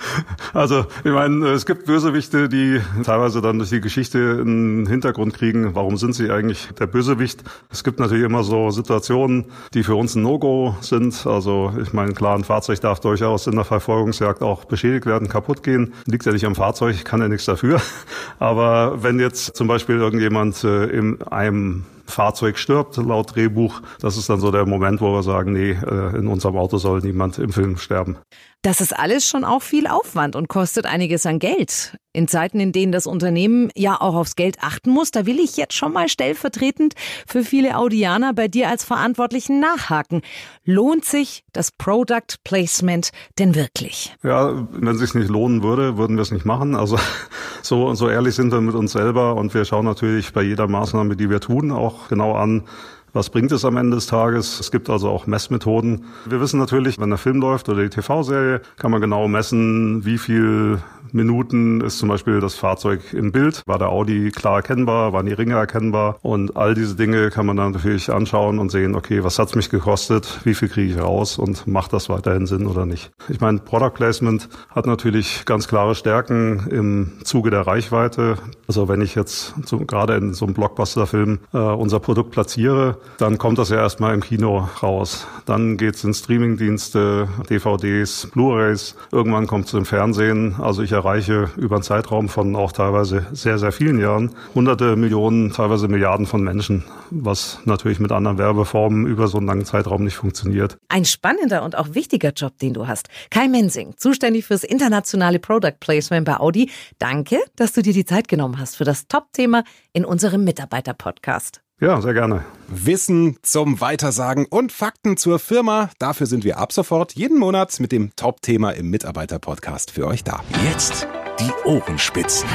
also, 0.61 0.85
ich 1.05 1.11
meine, 1.11 1.49
es 1.49 1.65
gibt 1.65 1.87
Bösewichte, 1.87 2.51
die 2.51 2.83
teilweise 3.03 3.41
dann 3.41 3.57
durch 3.57 3.71
die 3.71 3.81
Geschichte 3.81 4.19
einen 4.43 4.87
Hintergrund 4.87 5.33
kriegen. 5.33 5.75
Warum 5.75 5.97
sind 5.97 6.15
sie 6.15 6.31
eigentlich 6.31 6.69
der 6.79 6.87
Bösewicht? 6.87 7.43
Es 7.71 7.83
gibt 7.83 7.99
natürlich 7.99 8.25
immer 8.25 8.45
so 8.45 8.71
Situationen, 8.71 9.47
die 9.73 9.83
für 9.83 9.95
uns 9.95 10.17
ein 10.17 10.23
No-Go 10.23 10.77
sind. 10.83 11.27
Also, 11.27 11.73
ich 11.81 11.95
meine, 11.95 12.13
klar, 12.13 12.37
ein 12.37 12.45
Fahrzeug 12.45 12.79
darf 12.83 13.01
durchaus 13.01 13.47
in 13.47 13.55
der 13.55 13.65
Verfolgungsjagd 13.65 14.43
auch 14.43 14.67
beschädigt 14.67 15.07
werden, 15.07 15.31
kaputt 15.31 15.63
gehen. 15.63 15.95
Liegt 16.05 16.27
ja 16.27 16.33
nicht 16.33 16.45
am 16.45 16.55
Fahrzeug, 16.55 17.07
kann 17.07 17.23
ja 17.23 17.29
nichts 17.29 17.47
dafür. 17.47 17.81
Aber 18.39 19.03
wenn 19.03 19.19
jetzt 19.19 19.57
zum 19.57 19.67
Beispiel 19.67 19.97
irgendjemand 19.97 20.63
äh, 20.63 20.85
in 20.89 21.23
einem 21.23 21.87
Fahrzeug 22.11 22.59
stirbt, 22.59 22.97
laut 22.99 23.35
Drehbuch. 23.35 23.81
Das 24.01 24.19
ist 24.19 24.29
dann 24.29 24.41
so 24.41 24.51
der 24.51 24.67
Moment, 24.67 25.01
wo 25.01 25.13
wir 25.13 25.23
sagen, 25.23 25.53
nee, 25.53 25.71
äh, 25.71 26.19
in 26.19 26.27
unserem 26.27 26.57
Auto 26.57 26.77
soll 26.77 27.01
niemand 27.01 27.39
im 27.39 27.53
Film 27.53 27.79
sterben. 27.79 28.19
Das 28.63 28.83
ist 28.83 28.95
alles 28.95 29.27
schon 29.27 29.45
auch 29.45 29.63
viel 29.63 29.87
Aufwand 29.87 30.37
und 30.37 30.49
kostet 30.49 30.85
einiges 30.85 31.25
an 31.25 31.39
Geld. 31.39 31.97
In 32.13 32.29
Zeiten, 32.29 32.61
in 32.61 32.73
denen 32.73 32.93
das 32.93 33.07
Unternehmen 33.07 33.71
ja 33.75 33.99
auch 33.99 34.15
aufs 34.15 34.37
Geld 34.37 34.59
achten 34.61 34.91
muss, 34.91 35.13
da 35.13 35.25
will 35.25 35.39
ich 35.39 35.57
jetzt 35.57 35.73
schon 35.73 35.95
mal 35.95 36.11
stellvertretend 36.11 36.93
für 37.27 37.43
viele 37.43 37.79
Audianer 37.79 38.35
bei 38.35 38.49
dir 38.49 38.69
als 38.69 38.85
Verantwortlichen 38.85 39.61
nachhaken. 39.61 40.21
Lohnt 40.65 41.07
sich 41.07 41.43
das 41.55 41.71
Product 41.73 42.37
Placement 42.45 43.13
denn 43.39 43.55
wirklich? 43.55 44.15
Ja, 44.23 44.69
wenn 44.73 44.89
es 44.89 44.99
sich 44.99 45.15
nicht 45.15 45.31
lohnen 45.31 45.63
würde, 45.63 45.97
würden 45.97 46.17
wir 46.17 46.23
es 46.23 46.31
nicht 46.31 46.45
machen. 46.45 46.75
Also 46.75 46.99
so, 47.63 47.95
so 47.95 48.11
ehrlich 48.11 48.35
sind 48.35 48.53
wir 48.53 48.61
mit 48.61 48.75
uns 48.75 48.93
selber 48.93 49.37
und 49.37 49.55
wir 49.55 49.65
schauen 49.65 49.87
natürlich 49.87 50.35
bei 50.35 50.43
jeder 50.43 50.69
Maßnahme, 50.69 51.17
die 51.17 51.31
wir 51.31 51.41
tun, 51.41 51.71
auch 51.71 52.09
genau 52.09 52.35
an, 52.35 52.65
was 53.13 53.31
bringt 53.31 53.53
es 53.53 53.65
am 53.65 53.77
Ende 53.77 53.97
des 53.97 54.07
Tages? 54.07 54.61
Es 54.61 54.71
gibt 54.71 54.91
also 54.91 55.09
auch 55.09 55.27
Messmethoden. 55.27 56.05
Wir 56.27 56.41
wissen 56.41 56.59
natürlich, 56.59 56.99
wenn 56.99 57.11
der 57.11 57.19
Film 57.19 57.41
läuft 57.41 57.69
oder 57.69 57.83
die 57.83 57.91
TV-Serie, 57.91 58.61
kann 58.77 58.91
man 58.91 59.01
genau 59.01 59.29
messen, 59.29 60.05
wie 60.05 60.19
viel 60.19 60.79
Minuten 61.13 61.81
ist 61.81 61.99
zum 61.99 62.09
Beispiel 62.09 62.41
das 62.41 62.55
Fahrzeug 62.55 63.13
im 63.13 63.33
Bild. 63.33 63.63
War 63.67 63.79
der 63.79 63.89
Audi 63.89 64.31
klar 64.31 64.57
erkennbar? 64.57 65.13
Waren 65.13 65.27
die 65.27 65.33
Ringe 65.33 65.55
erkennbar? 65.55 66.19
Und 66.23 66.57
all 66.57 66.75
diese 66.75 66.95
Dinge 66.95 67.31
kann 67.31 67.47
man 67.47 67.57
dann 67.57 67.73
natürlich 67.73 68.11
anschauen 68.13 68.59
und 68.59 68.71
sehen, 68.71 68.95
okay, 68.95 69.25
was 69.25 69.39
hat's 69.39 69.55
mich 69.55 69.71
gekostet? 69.71 70.41
Wie 70.45 70.55
viel 70.55 70.69
kriege 70.69 70.93
ich 70.93 71.01
raus? 71.01 71.39
Und 71.39 71.67
macht 71.67 71.93
das 71.93 72.09
weiterhin 72.09 72.47
Sinn 72.47 72.67
oder 72.67 72.87
nicht? 72.87 73.11
Ich 73.29 73.41
meine, 73.41 73.59
Product 73.59 73.95
Placement 73.95 74.49
hat 74.71 74.87
natürlich 74.87 75.45
ganz 75.45 75.69
klare 75.69 75.95
Stärken 75.95 76.69
im 76.71 77.13
Zuge 77.25 77.51
der 77.51 77.67
Reichweite. 77.67 78.37
Also 78.69 78.89
wenn 78.89 79.01
ich 79.01 79.15
jetzt 79.15 79.55
so, 79.67 79.79
gerade 79.79 80.15
in 80.15 80.35
so 80.35 80.45
einem 80.45 80.55
Blockbuster-Film 80.55 81.41
äh, 81.53 81.59
unser 81.59 82.01
Produkt 82.01 82.31
platziere, 82.31 82.99
dann 83.21 83.37
kommt 83.37 83.59
das 83.59 83.69
ja 83.69 83.77
erstmal 83.77 84.15
im 84.15 84.23
Kino 84.23 84.69
raus. 84.83 85.27
Dann 85.45 85.77
geht's 85.77 86.05
in 86.05 86.15
Streamingdienste, 86.15 87.29
DVDs, 87.51 88.29
Blu-rays. 88.33 88.97
Irgendwann 89.13 89.47
kommt 89.47 89.67
es 89.67 89.75
im 89.75 89.85
Fernsehen. 89.85 90.57
Also 90.59 90.83
ich 90.83 90.93
erreiche 90.93 91.51
über 91.57 91.77
einen 91.77 91.83
Zeitraum 91.83 92.29
von 92.29 92.57
auch 92.57 92.73
teilweise 92.73 93.27
sehr, 93.33 93.59
sehr 93.59 93.73
vielen 93.73 93.99
Jahren 93.99 94.31
hunderte 94.55 94.97
Millionen, 94.97 95.53
teilweise 95.53 95.89
Milliarden 95.89 96.27
von 96.27 96.43
Menschen, 96.43 96.85
was 97.11 97.59
natürlich 97.67 98.01
mit 98.01 98.11
anderen 98.11 98.39
Werbeformen 98.39 99.07
über 99.07 99.29
so 99.29 99.39
einen 99.39 99.47
langen 99.47 99.65
Zeitraum 99.65 100.05
nicht 100.05 100.17
funktioniert. 100.17 100.79
Ein 100.89 101.05
spannender 101.05 101.63
und 101.63 101.77
auch 101.77 101.95
wichtiger 101.95 102.33
Job, 102.33 102.59
den 102.59 102.73
du 102.73 102.87
hast. 102.87 103.09
Kai 103.31 103.49
Mensing, 103.49 103.95
zuständig 103.97 104.47
fürs 104.47 104.65
internationale 104.65 105.39
Product 105.39 105.79
Placement 105.79 106.25
bei 106.25 106.39
Audi. 106.39 106.71
Danke, 106.99 107.39
dass 107.57 107.73
du 107.73 107.83
dir 107.83 107.93
die 107.93 108.05
Zeit 108.05 108.29
genommen 108.29 108.59
hast 108.59 108.77
für 108.77 108.85
das 108.85 109.09
Top-Thema 109.09 109.65
in 109.93 110.05
unserem 110.05 110.45
Mitarbeiter-Podcast. 110.45 111.61
Ja, 111.81 111.99
sehr 112.03 112.13
gerne. 112.13 112.45
Wissen 112.69 113.39
zum 113.41 113.81
Weitersagen 113.81 114.45
und 114.45 114.71
Fakten 114.71 115.17
zur 115.17 115.39
Firma. 115.39 115.89
Dafür 115.99 116.27
sind 116.27 116.45
wir 116.45 116.59
ab 116.59 116.75
sofort 116.75 117.15
jeden 117.15 117.39
Monat 117.39 117.81
mit 117.81 117.91
dem 117.91 118.15
Top-Thema 118.17 118.73
im 118.73 118.91
Mitarbeiter-Podcast 118.91 119.91
für 119.91 120.07
euch 120.07 120.23
da. 120.23 120.45
Jetzt 120.63 121.09
die 121.41 121.51
Ohrenspitzen. 121.65 122.47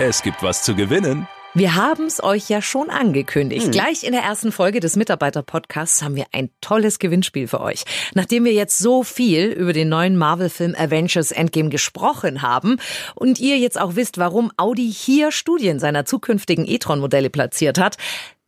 Es 0.00 0.22
gibt 0.22 0.42
was 0.42 0.64
zu 0.64 0.74
gewinnen. 0.74 1.28
Wir 1.54 1.76
haben 1.76 2.06
es 2.06 2.20
euch 2.24 2.48
ja 2.48 2.60
schon 2.60 2.90
angekündigt. 2.90 3.66
Hm. 3.66 3.70
Gleich 3.70 4.02
in 4.02 4.10
der 4.10 4.22
ersten 4.22 4.50
Folge 4.50 4.80
des 4.80 4.96
Mitarbeiter-Podcasts 4.96 6.02
haben 6.02 6.16
wir 6.16 6.26
ein 6.32 6.50
tolles 6.60 6.98
Gewinnspiel 6.98 7.46
für 7.46 7.60
euch. 7.60 7.84
Nachdem 8.14 8.44
wir 8.44 8.52
jetzt 8.52 8.78
so 8.78 9.04
viel 9.04 9.50
über 9.50 9.72
den 9.72 9.90
neuen 9.90 10.16
Marvel-Film 10.16 10.74
Avengers 10.76 11.30
Endgame 11.30 11.68
gesprochen 11.68 12.42
haben 12.42 12.78
und 13.14 13.38
ihr 13.38 13.58
jetzt 13.58 13.80
auch 13.80 13.94
wisst, 13.94 14.18
warum 14.18 14.50
Audi 14.56 14.92
hier 14.92 15.30
Studien 15.30 15.78
seiner 15.78 16.04
zukünftigen 16.04 16.66
e-tron-Modelle 16.66 17.30
platziert 17.30 17.78
hat, 17.78 17.96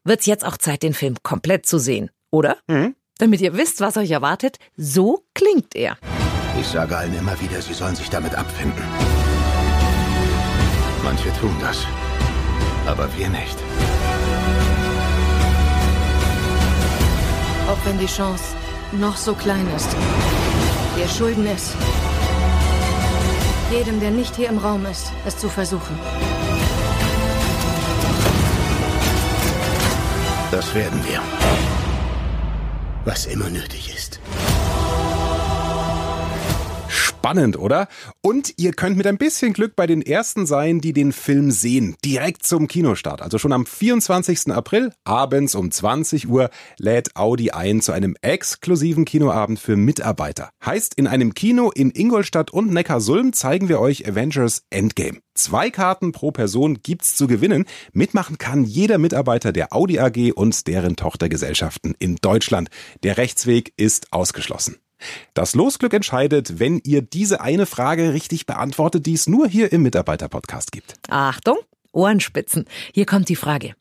wird's 0.05 0.27
jetzt 0.27 0.45
auch 0.45 0.57
Zeit, 0.57 0.83
den 0.83 0.95
Film 0.95 1.17
komplett 1.23 1.67
zu 1.67 1.79
sehen, 1.79 2.11
oder? 2.31 2.59
Mhm. 2.69 2.95
Damit 3.19 3.41
ihr 3.41 3.57
wisst, 3.57 3.81
was 3.81 3.97
euch 3.97 4.11
erwartet, 4.11 4.59
so 4.77 5.25
klingt 5.35 5.75
er. 5.75 5.97
Ich 6.61 6.67
sage 6.67 6.97
allen 6.97 7.17
immer 7.17 7.41
wieder, 7.41 7.61
sie 7.61 7.75
sollen 7.75 7.97
sich 7.97 8.11
damit 8.11 8.35
abfinden. 8.35 8.83
Manche 11.03 11.33
tun 11.41 11.55
das, 11.61 11.87
aber 12.87 13.09
wir 13.17 13.29
nicht. 13.29 13.57
Auch 17.69 17.79
wenn 17.87 17.99
die 17.99 18.07
Chance 18.07 18.45
noch 18.93 19.17
so 19.17 19.35
klein 19.35 19.67
ist, 19.75 19.89
wir 20.97 21.09
schulden 21.09 21.47
es. 21.47 21.75
Jedem, 23.71 24.01
der 24.01 24.11
nicht 24.11 24.37
hier 24.37 24.49
im 24.49 24.59
Raum 24.59 24.87
ist, 24.87 25.11
es 25.27 25.37
zu 25.37 25.49
versuchen. 25.49 25.99
Das 30.55 30.73
werden 30.73 31.01
wir. 31.05 31.21
Was 33.05 33.27
immer 33.27 33.51
nötig 33.51 33.93
ist. 33.93 34.04
Spannend, 37.25 37.59
oder? 37.59 37.89
Und 38.21 38.53
ihr 38.59 38.73
könnt 38.73 38.99
mit 38.99 39.07
ein 39.07 39.17
bisschen 39.17 39.55
Glück 39.55 39.77
bei 39.77 39.87
den 39.87 40.03
ersten 40.03 40.45
sein, 40.45 40.83
die 40.83 40.93
den 40.93 41.11
Film 41.11 41.51
sehen. 41.51 41.97
Direkt 42.05 42.45
zum 42.45 42.69
Kinostart. 42.69 43.23
Also 43.23 43.39
schon 43.39 43.55
am 43.55 43.65
24. 43.65 44.53
April, 44.53 44.93
abends 45.05 45.55
um 45.55 45.71
20 45.71 46.29
Uhr, 46.29 46.51
lädt 46.77 47.17
Audi 47.17 47.51
ein 47.51 47.81
zu 47.81 47.93
einem 47.93 48.15
exklusiven 48.21 49.07
Kinoabend 49.07 49.59
für 49.59 49.75
Mitarbeiter. 49.75 50.51
Heißt, 50.67 50.97
in 50.97 51.07
einem 51.07 51.33
Kino 51.33 51.71
in 51.71 51.93
Ingolstadt 51.93 52.51
und 52.51 52.75
Neckarsulm 52.75 53.33
zeigen 53.33 53.71
wir 53.71 53.81
euch 53.81 54.07
Avengers 54.07 54.65
Endgame. 54.69 55.21
Zwei 55.33 55.71
Karten 55.71 56.13
pro 56.13 56.31
Person 56.31 56.81
gibt's 56.83 57.17
zu 57.17 57.27
gewinnen. 57.27 57.65
Mitmachen 57.95 58.37
kann 58.37 58.65
jeder 58.65 58.99
Mitarbeiter 58.99 59.55
der 59.55 59.73
Audi 59.73 59.99
AG 59.99 60.33
und 60.35 60.67
deren 60.67 60.95
Tochtergesellschaften 60.95 61.95
in 61.99 62.17
Deutschland. 62.17 62.69
Der 63.03 63.17
Rechtsweg 63.17 63.73
ist 63.79 64.13
ausgeschlossen. 64.13 64.77
Das 65.35 65.55
Losglück 65.55 65.93
entscheidet, 65.93 66.59
wenn 66.59 66.81
ihr 66.85 67.03
diese 67.03 67.41
eine 67.41 67.67
Frage 67.67 68.13
richtig 68.13 68.47
beantwortet, 68.47 69.07
die 69.07 69.15
es 69.15 69.27
nur 69.27 69.49
hier 69.49 69.73
im 69.73 69.83
Mitarbeiter-Podcast 69.83 70.73
gibt. 70.73 70.95
Achtung, 71.09 71.59
Ohrenspitzen. 71.93 72.65
Hier 72.93 73.07
kommt 73.07 73.29
die 73.29 73.37
Frage. 73.37 73.75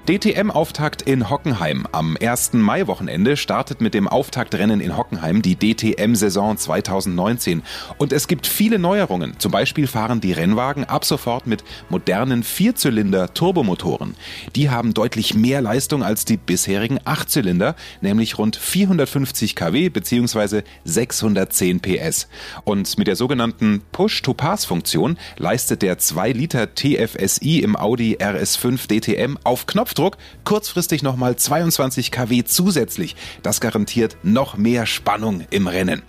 DTM-Auftakt 0.09 1.02
in 1.02 1.28
Hockenheim. 1.28 1.87
Am 1.92 2.16
1. 2.21 2.54
Mai-Wochenende 2.54 3.37
startet 3.37 3.83
mit 3.83 3.92
dem 3.92 4.09
Auftaktrennen 4.09 4.80
in 4.80 4.97
Hockenheim 4.97 5.42
die 5.42 5.57
DTM-Saison 5.57 6.57
2019. 6.57 7.62
Und 7.99 8.12
es 8.12 8.26
gibt 8.26 8.47
viele 8.47 8.78
Neuerungen. 8.78 9.38
Zum 9.38 9.52
Beispiel 9.52 9.87
fahren 9.87 10.21
die 10.21 10.33
Rennwagen 10.33 10.85
ab 10.85 11.04
sofort 11.04 11.47
mit 11.47 11.62
modernen 11.90 12.42
Vierzylinder-Turbomotoren. 12.42 14.16
Die 14.57 14.71
haben 14.71 14.95
deutlich 14.95 15.35
mehr 15.35 15.61
Leistung 15.61 16.02
als 16.02 16.25
die 16.25 16.38
bisherigen 16.38 16.99
Achtzylinder, 17.04 17.76
nämlich 18.00 18.38
rund 18.38 18.57
450 18.57 19.54
kW 19.54 19.90
bzw. 19.90 20.62
610 20.85 21.80
PS. 21.80 22.26
Und 22.64 22.97
mit 22.97 23.07
der 23.07 23.16
sogenannten 23.16 23.83
Push-to-Pass-Funktion 23.92 25.19
leistet 25.37 25.83
der 25.83 25.99
2 25.99 26.33
Liter 26.33 26.75
TFSI 26.75 27.61
im 27.61 27.76
Audi 27.76 28.16
RS5 28.16 28.88
DTM 28.88 29.37
auf 29.45 29.66
Knopfdruck 29.66 29.89
Knopfdruck 29.90 30.18
kurzfristig 30.44 31.02
nochmal 31.02 31.37
22 31.37 32.11
kW 32.11 32.44
zusätzlich. 32.44 33.16
Das 33.42 33.61
garantiert 33.61 34.16
noch 34.23 34.56
mehr 34.56 34.87
Spannung 34.87 35.44
im 35.50 35.66
Rennen. 35.66 36.02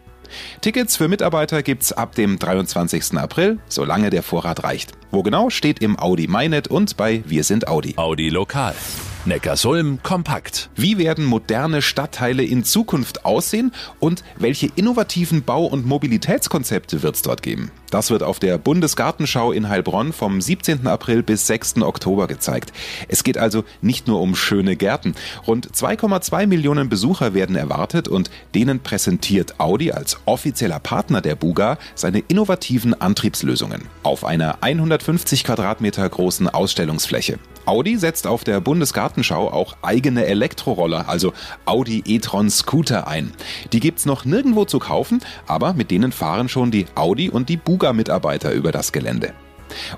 Tickets 0.61 0.95
für 0.95 1.07
Mitarbeiter 1.07 1.61
gibt's 1.63 1.91
ab 1.91 2.15
dem 2.15 2.39
23. 2.39 3.17
April, 3.17 3.59
solange 3.67 4.09
der 4.09 4.23
Vorrat 4.23 4.63
reicht. 4.63 4.91
Wo 5.09 5.23
genau 5.23 5.49
steht 5.49 5.79
im 5.79 5.99
Audi 5.99 6.27
MyNet 6.27 6.67
und 6.67 6.95
bei 6.95 7.23
Wir 7.25 7.43
sind 7.43 7.67
Audi. 7.67 7.95
Audi 7.97 8.29
Lokal. 8.29 8.75
Neckarsulm 9.25 10.01
kompakt. 10.01 10.71
Wie 10.75 10.97
werden 10.97 11.25
moderne 11.25 11.83
Stadtteile 11.83 12.43
in 12.43 12.63
Zukunft 12.63 13.23
aussehen 13.23 13.71
und 13.99 14.23
welche 14.39 14.67
innovativen 14.75 15.43
Bau- 15.43 15.67
und 15.67 15.85
Mobilitätskonzepte 15.85 17.03
wird 17.03 17.15
es 17.15 17.21
dort 17.21 17.43
geben? 17.43 17.69
Das 17.91 18.09
wird 18.09 18.23
auf 18.23 18.39
der 18.39 18.57
Bundesgartenschau 18.57 19.51
in 19.51 19.69
Heilbronn 19.69 20.11
vom 20.11 20.41
17. 20.41 20.87
April 20.87 21.21
bis 21.21 21.45
6. 21.45 21.83
Oktober 21.83 22.25
gezeigt. 22.25 22.73
Es 23.09 23.23
geht 23.23 23.37
also 23.37 23.63
nicht 23.81 24.07
nur 24.07 24.21
um 24.21 24.33
schöne 24.33 24.75
Gärten. 24.75 25.13
Rund 25.45 25.69
2,2 25.71 26.47
Millionen 26.47 26.89
Besucher 26.89 27.35
werden 27.35 27.55
erwartet 27.55 28.07
und 28.07 28.31
denen 28.55 28.79
präsentiert 28.79 29.59
Audi 29.59 29.91
als 29.91 30.17
offizieller 30.25 30.79
Partner 30.79 31.21
der 31.21 31.35
Buga 31.35 31.77
seine 31.93 32.19
innovativen 32.27 32.99
Antriebslösungen 32.99 33.83
auf 34.01 34.25
einer 34.25 34.63
150 34.63 35.43
Quadratmeter 35.43 36.09
großen 36.09 36.49
Ausstellungsfläche. 36.49 37.37
Audi 37.65 37.97
setzt 37.97 38.27
auf 38.27 38.43
der 38.43 38.61
Bundesgartenschau 38.61 39.51
auch 39.51 39.75
eigene 39.81 40.25
Elektroroller, 40.25 41.07
also 41.07 41.33
Audi 41.65 42.03
e-tron 42.05 42.49
Scooter 42.49 43.07
ein. 43.07 43.31
Die 43.73 43.79
gibt's 43.79 44.05
noch 44.05 44.25
nirgendwo 44.25 44.65
zu 44.65 44.79
kaufen, 44.79 45.21
aber 45.47 45.73
mit 45.73 45.91
denen 45.91 46.11
fahren 46.11 46.49
schon 46.49 46.71
die 46.71 46.85
Audi 46.95 47.29
und 47.29 47.49
die 47.49 47.57
Buga 47.57 47.93
Mitarbeiter 47.93 48.51
über 48.51 48.71
das 48.71 48.91
Gelände. 48.91 49.33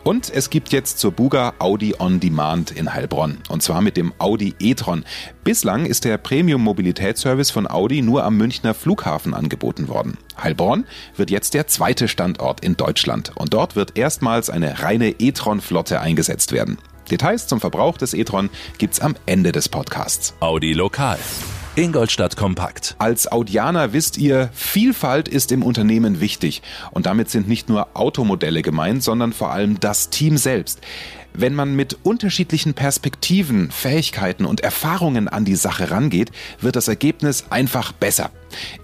Und 0.04 0.30
es 0.30 0.50
gibt 0.50 0.72
jetzt 0.72 1.00
zur 1.00 1.12
Buga 1.12 1.54
Audi 1.60 1.96
On 2.00 2.20
Demand 2.20 2.72
in 2.72 2.94
Heilbronn. 2.94 3.40
Und 3.50 3.64
zwar 3.64 3.82
mit 3.82 3.98
dem 3.98 4.14
Audi 4.20 4.54
e-tron. 4.60 5.04
Bislang 5.44 5.86
ist 5.86 6.06
der 6.06 6.18
Premium-Mobilitätsservice 6.18 7.52
von 7.52 7.68
Audi 7.70 8.02
nur 8.02 8.24
am 8.24 8.38
Münchner 8.38 8.74
Flughafen 8.74 9.34
angeboten 9.34 9.88
worden. 9.88 10.18
Heilbronn 10.42 10.86
wird 11.16 11.32
jetzt 11.32 11.54
der 11.54 11.68
zweite 11.68 12.08
Standort 12.08 12.64
in 12.64 12.78
Deutschland. 12.78 13.32
Und 13.36 13.54
dort 13.54 13.76
wird 13.76 13.98
erstmals 13.98 14.50
eine 14.50 14.82
reine 14.82 15.16
e-tron-Flotte 15.20 16.00
eingesetzt 16.00 16.52
werden. 16.52 16.78
Details 17.10 17.48
zum 17.48 17.60
Verbrauch 17.60 17.98
des 17.98 18.14
e-tron 18.14 18.50
gibt's 18.78 19.00
am 19.00 19.16
Ende 19.26 19.52
des 19.52 19.70
Podcasts. 19.70 20.34
Audi 20.40 20.74
Lokal. 20.74 21.20
Ingolstadt 21.76 22.36
Kompakt. 22.36 22.96
Als 23.00 23.32
Audianer 23.32 23.94
wisst 23.94 24.18
ihr, 24.18 24.50
Vielfalt 24.54 25.28
ist 25.28 25.52
im 25.52 25.64
Unternehmen 25.64 26.20
wichtig. 26.20 26.62
Und 26.92 27.08
damit 27.08 27.32
sind 27.32 27.48
nicht 27.48 27.68
nur 27.68 27.88
Automodelle 27.96 28.62
gemeint, 28.62 29.02
sondern 29.04 29.34
vor 29.34 29.52
allem 29.52 29.80
das 29.80 30.12
Team 30.12 30.38
selbst. 30.38 30.82
Wenn 31.34 31.56
man 31.56 31.76
mit 31.76 31.98
unterschiedlichen 32.04 32.76
Perspektiven, 32.76 33.72
Fähigkeiten 33.72 34.46
und 34.46 34.62
Erfahrungen 34.62 35.28
an 35.28 35.46
die 35.46 35.56
Sache 35.56 35.90
rangeht, 35.90 36.32
wird 36.62 36.76
das 36.76 36.88
Ergebnis 36.88 37.46
einfach 37.50 37.92
besser. 37.92 38.30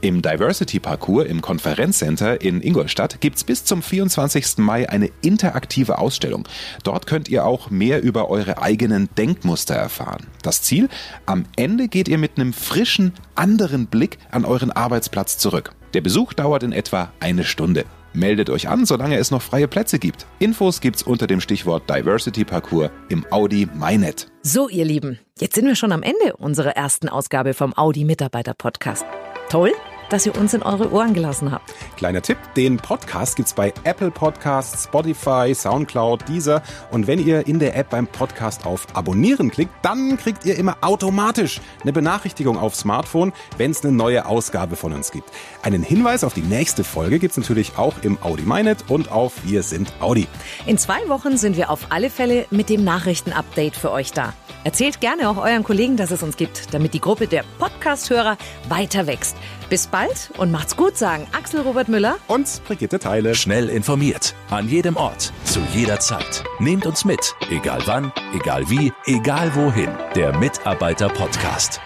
Im 0.01 0.21
Diversity 0.21 0.79
Parcours 0.79 1.27
im 1.27 1.41
Konferenzcenter 1.41 2.41
in 2.41 2.61
Ingolstadt 2.61 3.21
gibt's 3.21 3.43
bis 3.43 3.65
zum 3.65 3.81
24. 3.81 4.57
Mai 4.57 4.89
eine 4.89 5.09
interaktive 5.21 5.97
Ausstellung. 5.97 6.47
Dort 6.83 7.07
könnt 7.07 7.29
ihr 7.29 7.45
auch 7.45 7.69
mehr 7.69 8.01
über 8.01 8.29
eure 8.29 8.61
eigenen 8.61 9.09
Denkmuster 9.17 9.75
erfahren. 9.75 10.27
Das 10.41 10.61
Ziel? 10.61 10.89
Am 11.25 11.45
Ende 11.55 11.87
geht 11.87 12.07
ihr 12.07 12.17
mit 12.17 12.37
einem 12.37 12.53
frischen, 12.53 13.13
anderen 13.35 13.87
Blick 13.87 14.17
an 14.31 14.45
euren 14.45 14.71
Arbeitsplatz 14.71 15.37
zurück. 15.37 15.71
Der 15.93 16.01
Besuch 16.01 16.33
dauert 16.33 16.63
in 16.63 16.71
etwa 16.71 17.11
eine 17.19 17.43
Stunde. 17.43 17.85
Meldet 18.13 18.49
euch 18.49 18.67
an, 18.67 18.85
solange 18.85 19.17
es 19.17 19.31
noch 19.31 19.41
freie 19.41 19.67
Plätze 19.67 19.99
gibt. 19.99 20.25
Infos 20.39 20.81
gibt's 20.81 21.03
unter 21.03 21.27
dem 21.27 21.41
Stichwort 21.41 21.89
Diversity 21.89 22.43
Parcours 22.43 22.89
im 23.09 23.25
Audi 23.31 23.67
MyNet. 23.73 24.27
So, 24.41 24.67
ihr 24.67 24.85
Lieben, 24.85 25.19
jetzt 25.39 25.55
sind 25.55 25.67
wir 25.67 25.75
schon 25.75 25.91
am 25.91 26.01
Ende 26.01 26.35
unserer 26.37 26.71
ersten 26.71 27.07
Ausgabe 27.07 27.53
vom 27.53 27.77
Audi 27.77 28.05
Mitarbeiter 28.05 28.53
Podcast. 28.55 29.05
Toll, 29.49 29.73
dass 30.09 30.25
ihr 30.25 30.37
uns 30.37 30.53
in 30.53 30.63
eure 30.63 30.91
Ohren 30.91 31.13
gelassen 31.13 31.51
habt. 31.51 31.73
Kleiner 31.97 32.21
Tipp, 32.21 32.37
den 32.55 32.77
Podcast 32.77 33.35
gibt's 33.35 33.53
bei 33.53 33.73
Apple 33.83 34.11
Podcasts, 34.11 34.85
Spotify, 34.85 35.53
Soundcloud, 35.53 36.27
Deezer 36.27 36.61
und 36.91 37.07
wenn 37.07 37.25
ihr 37.25 37.47
in 37.47 37.59
der 37.59 37.75
App 37.75 37.89
beim 37.89 38.07
Podcast 38.07 38.65
auf 38.65 38.87
Abonnieren 38.93 39.51
klickt, 39.51 39.71
dann 39.81 40.17
kriegt 40.17 40.45
ihr 40.45 40.57
immer 40.57 40.77
automatisch 40.81 41.61
eine 41.81 41.93
Benachrichtigung 41.93 42.57
auf 42.57 42.75
Smartphone, 42.75 43.33
wenn 43.57 43.71
es 43.71 43.83
eine 43.83 43.91
neue 43.91 44.25
Ausgabe 44.25 44.75
von 44.75 44.93
uns 44.93 45.11
gibt. 45.11 45.29
Einen 45.63 45.83
Hinweis 45.83 46.23
auf 46.23 46.33
die 46.33 46.41
nächste 46.41 46.83
Folge 46.83 47.19
gibt's 47.19 47.37
natürlich 47.37 47.77
auch 47.77 47.95
im 48.01 48.17
Audi 48.21 48.43
MyNet 48.43 48.85
und 48.87 49.11
auf 49.11 49.33
Wir 49.43 49.63
sind 49.63 49.91
Audi. 49.99 50.27
In 50.65 50.77
zwei 50.77 51.07
Wochen 51.07 51.37
sind 51.37 51.57
wir 51.57 51.69
auf 51.69 51.87
alle 51.89 52.09
Fälle 52.09 52.45
mit 52.49 52.69
dem 52.69 52.83
Nachrichtenupdate 52.83 53.75
für 53.75 53.91
euch 53.91 54.11
da. 54.11 54.33
Erzählt 54.63 54.99
gerne 54.99 55.29
auch 55.29 55.37
euren 55.37 55.63
Kollegen, 55.63 55.95
dass 55.95 56.11
es 56.11 56.21
uns 56.21 56.35
gibt, 56.35 56.73
damit 56.73 56.93
die 56.93 56.99
Gruppe 56.99 57.27
der 57.27 57.43
Podcast-Hörer 57.59 58.37
weiter 58.67 59.07
wächst. 59.07 59.37
Bis 59.69 59.87
bald 59.87 60.31
und 60.37 60.51
macht's 60.51 60.75
gut, 60.75 60.97
sagen 60.97 61.27
Axel 61.31 61.61
Robert 61.61 61.89
Müller 61.89 62.17
Und 62.27 62.61
Brigitte 62.65 62.99
Teile. 62.99 63.35
Schnell 63.35 63.69
informiert. 63.69 64.33
An 64.49 64.67
jedem 64.67 64.95
Ort. 64.97 65.31
Zu 65.45 65.59
jeder 65.73 65.99
Zeit. 65.99 66.43
Nehmt 66.59 66.85
uns 66.85 67.05
mit. 67.05 67.35
Egal 67.49 67.81
wann, 67.85 68.11
egal 68.33 68.69
wie, 68.69 68.91
egal 69.05 69.53
wohin. 69.55 69.89
Der 70.15 70.37
Mitarbeiter-Podcast. 70.37 71.81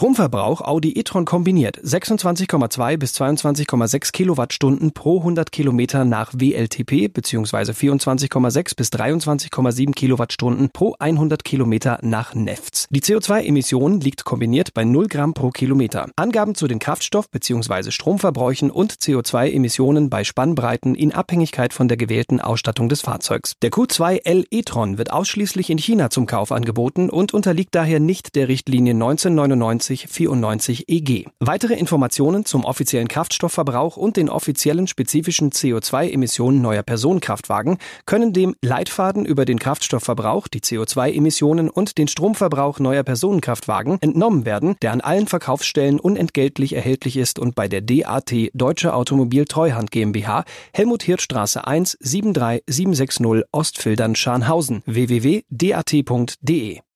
Stromverbrauch 0.00 0.62
Audi 0.62 0.92
e-tron 0.92 1.26
kombiniert 1.26 1.78
26,2 1.78 2.96
bis 2.96 3.12
22,6 3.20 4.12
Kilowattstunden 4.12 4.92
pro 4.92 5.18
100 5.18 5.52
Kilometer 5.52 6.06
nach 6.06 6.32
WLTP 6.32 7.12
bzw. 7.12 7.72
24,6 7.72 8.76
bis 8.76 8.88
23,7 8.88 9.92
Kilowattstunden 9.92 10.70
pro 10.72 10.94
100 10.98 11.44
Kilometer 11.44 11.98
nach 12.00 12.34
NEFTS. 12.34 12.86
Die 12.88 13.02
CO2-Emission 13.02 14.00
liegt 14.00 14.24
kombiniert 14.24 14.72
bei 14.72 14.84
0 14.84 15.06
Gramm 15.06 15.34
pro 15.34 15.50
Kilometer. 15.50 16.08
Angaben 16.16 16.54
zu 16.54 16.66
den 16.66 16.78
Kraftstoff- 16.78 17.28
bzw. 17.30 17.90
Stromverbräuchen 17.90 18.70
und 18.70 18.94
CO2-Emissionen 18.94 20.08
bei 20.08 20.24
Spannbreiten 20.24 20.94
in 20.94 21.12
Abhängigkeit 21.12 21.74
von 21.74 21.88
der 21.88 21.98
gewählten 21.98 22.40
Ausstattung 22.40 22.88
des 22.88 23.02
Fahrzeugs. 23.02 23.52
Der 23.60 23.70
Q2L 23.70 24.46
e-tron 24.50 24.96
wird 24.96 25.12
ausschließlich 25.12 25.68
in 25.68 25.76
China 25.76 26.08
zum 26.08 26.24
Kauf 26.24 26.52
angeboten 26.52 27.10
und 27.10 27.34
unterliegt 27.34 27.74
daher 27.74 28.00
nicht 28.00 28.34
der 28.34 28.48
Richtlinie 28.48 28.94
1999 28.94 29.89
94 29.98 30.88
EG. 30.88 31.26
Weitere 31.40 31.74
Informationen 31.74 32.44
zum 32.44 32.64
offiziellen 32.64 33.08
Kraftstoffverbrauch 33.08 33.96
und 33.96 34.16
den 34.16 34.28
offiziellen 34.28 34.86
spezifischen 34.86 35.50
CO2-Emissionen 35.50 36.60
neuer 36.60 36.82
Personenkraftwagen 36.82 37.78
können 38.06 38.32
dem 38.32 38.54
Leitfaden 38.62 39.24
über 39.24 39.44
den 39.44 39.58
Kraftstoffverbrauch, 39.58 40.48
die 40.48 40.60
CO2-Emissionen 40.60 41.68
und 41.68 41.98
den 41.98 42.08
Stromverbrauch 42.08 42.78
neuer 42.78 43.02
Personenkraftwagen 43.02 43.98
entnommen 44.00 44.44
werden, 44.44 44.76
der 44.82 44.92
an 44.92 45.00
allen 45.00 45.26
Verkaufsstellen 45.26 46.00
unentgeltlich 46.00 46.74
erhältlich 46.74 47.16
ist 47.16 47.38
und 47.38 47.54
bei 47.54 47.68
der 47.68 47.80
DAT 47.80 48.32
Deutsche 48.54 48.94
Automobil 48.94 49.44
Treuhand 49.44 49.90
GmbH 49.90 50.44
Helmut 50.72 51.02
Hirtstraße 51.02 51.66
1 51.66 51.98
73760 52.00 53.44
Ostfildern 53.52 54.14
Scharnhausen 54.14 54.82
www.dat.de 54.86 56.80